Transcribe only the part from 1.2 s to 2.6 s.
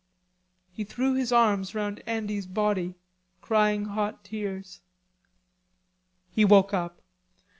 arms round Andy's